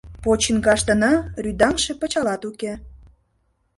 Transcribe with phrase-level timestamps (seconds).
[0.23, 1.11] Почиҥгаштына
[1.43, 2.73] рӱдаҥше пычалат уке.